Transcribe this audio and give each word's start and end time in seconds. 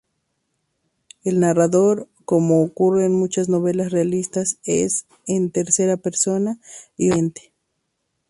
El 1.23 1.39
narrador, 1.39 2.09
cómo 2.25 2.63
ocurre 2.63 3.05
en 3.05 3.13
muchas 3.13 3.49
novelas 3.49 3.91
realistas, 3.91 4.57
es 4.63 5.05
en 5.27 5.51
tercera 5.51 5.95
persona 5.95 6.57
y 6.97 7.11
omnisciente. 7.11 7.53